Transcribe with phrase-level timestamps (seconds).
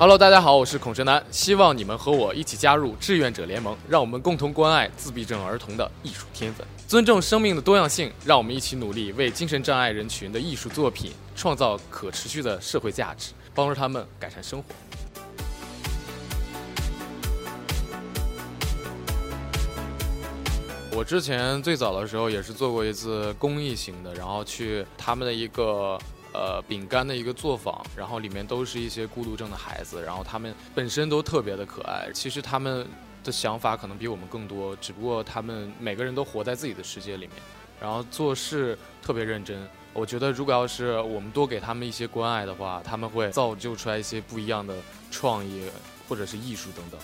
[0.00, 14.74] Hello，大家好，我是孔哲南，希望你们和我一起加入志愿者联盟，让我们共同关爱自闭症儿童的艺术天分，尊重生命的多样性，让我们一起努力，为精神障碍人群的艺术作品创造可持续的社会价值，帮助他们改善生活。
[20.96, 25.98] 我之前最早的时候也是做过一次公益型的，然后去他们的一个
[26.32, 32.10] 呃饼干的一个作坊，然后里面都是一些孤独症的孩子，然后他们本身都特别的可爱。
[32.12, 32.86] 其实他们
[33.22, 37.36] 的想法可能比我们更多，只不过他们每个人都活在自己的世界里面，
[37.80, 39.68] 然后做事特别认真。
[39.92, 44.74] 我觉得如果要是我们多给他们一些关爱的话，他们会造就出来一些不一样的
[45.10, 45.68] 创意
[46.08, 47.00] 或者是艺术等等。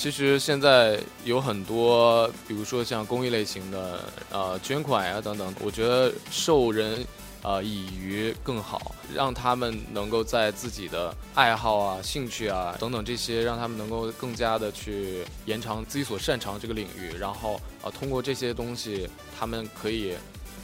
[0.00, 7.04] 其实现在有很多，比如说像公益类型的，呃，捐款呀等等，我觉得授人，
[7.42, 19.06] 呃，以渔更好，让他们能够在自己的爱好啊、兴趣啊等等这些，让他们能够更加的去延长自己所擅长这个领域，然后啊，通过这些东西，
[19.38, 20.14] 他们可以，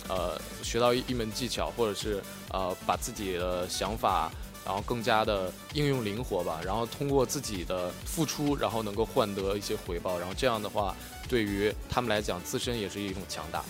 [0.08, 4.30] 呃，学到一一门技巧，或者是呃，把自己的想法。
[4.66, 10.92] 然后更加的应用灵活吧，然后通过自己的付出，然后能够换得一些回报，然后这样的话，
[11.28, 13.62] 对于他们来讲，自身也是一种强大。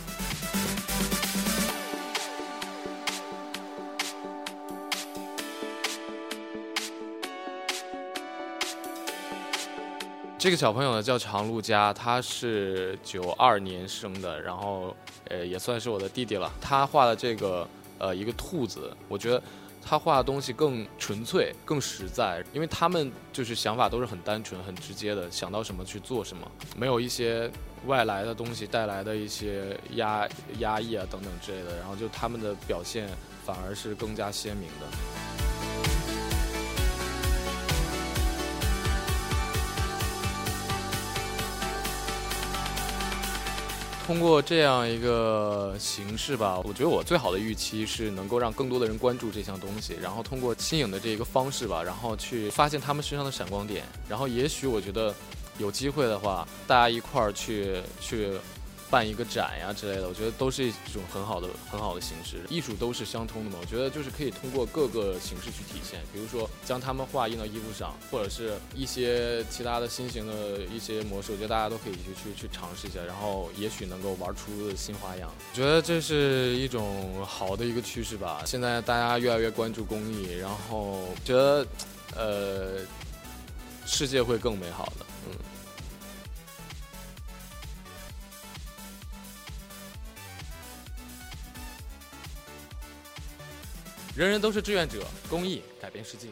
[10.38, 14.96] 这个小朋友呢叫常陆佳，他是九二年生的，然后
[15.28, 16.50] 呃也算是我的弟弟了。
[16.58, 17.68] 他画的这个
[17.98, 19.42] 呃一个兔子，我觉得。
[19.88, 27.48] 他画的东西更纯粹、更实在，因为他们就是想法都是很单纯、很直接的，想到什么去做什么，没有一些
[27.86, 33.08] 外来的东西带来的一些压压抑啊等等之类的，然后就他们的表现
[33.44, 35.25] 反而是更加鲜明的。
[44.06, 55.12] 通过这样一个形式吧，我觉得我最好的预期是能够让更多的人关注这项东西，然后通过新颖的这一个方式吧，然后去发现他们身上的闪光点，然后也许我觉得
[55.58, 58.30] 有机会的话，大家一块儿去去。
[58.90, 62.38] 办一个展呀之类的，我觉得都是一种很好的、很好的形式。
[62.48, 66.00] 艺术都是相通的嘛，我觉得就是可以通过各个形式去体现。
[66.12, 75.30] 比如说将他们画印到衣服上，或者是一些其他的新型的一些模式，我觉得大家都可以去去去尝试一下，然后也许能够玩出新花样。
[75.52, 78.42] 我觉得这是一种好的一个趋势吧。
[78.46, 81.66] 现在大家越来越关注公益，然后觉得
[82.14, 82.80] 呃
[83.84, 85.06] 世界会更美好的。
[85.28, 85.34] 嗯。
[94.16, 96.28] 人人都是志愿者，公益改变世界。